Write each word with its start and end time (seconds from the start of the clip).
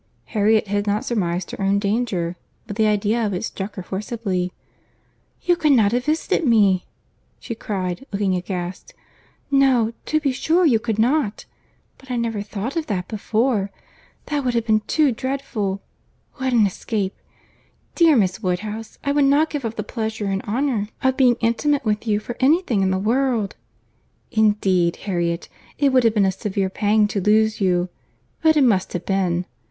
Harriet 0.33 0.67
had 0.67 0.87
not 0.87 1.05
surmised 1.05 1.51
her 1.51 1.61
own 1.61 1.77
danger, 1.77 2.35
but 2.65 2.75
the 2.75 2.87
idea 2.87 3.23
of 3.23 3.35
it 3.35 3.43
struck 3.43 3.75
her 3.75 3.83
forcibly. 3.83 4.51
"You 5.43 5.55
could 5.55 5.73
not 5.73 5.91
have 5.91 6.05
visited 6.05 6.43
me!" 6.43 6.87
she 7.39 7.53
cried, 7.53 8.07
looking 8.11 8.33
aghast. 8.35 8.95
"No, 9.51 9.93
to 10.07 10.19
be 10.19 10.31
sure 10.31 10.65
you 10.65 10.79
could 10.79 10.97
not; 10.97 11.45
but 11.99 12.09
I 12.09 12.15
never 12.15 12.41
thought 12.41 12.75
of 12.75 12.87
that 12.87 13.07
before. 13.07 13.69
That 14.25 14.43
would 14.43 14.55
have 14.55 14.65
been 14.65 14.79
too 14.87 15.11
dreadful!—What 15.11 16.51
an 16.51 16.65
escape!—Dear 16.65 18.15
Miss 18.15 18.41
Woodhouse, 18.41 18.97
I 19.03 19.11
would 19.11 19.25
not 19.25 19.51
give 19.51 19.65
up 19.65 19.75
the 19.75 19.83
pleasure 19.83 20.25
and 20.25 20.41
honour 20.45 20.87
of 21.03 21.15
being 21.15 21.37
intimate 21.41 21.85
with 21.85 22.07
you 22.07 22.17
for 22.19 22.35
any 22.39 22.63
thing 22.63 22.81
in 22.81 22.89
the 22.89 22.97
world." 22.97 23.55
"Indeed, 24.31 24.95
Harriet, 25.05 25.47
it 25.77 25.93
would 25.93 26.03
have 26.03 26.15
been 26.15 26.25
a 26.25 26.31
severe 26.31 26.71
pang 26.71 27.07
to 27.09 27.21
lose 27.21 27.61
you; 27.61 27.87
but 28.41 28.57
it 28.57 28.63
must 28.63 28.93
have 28.93 29.05
been. 29.05 29.45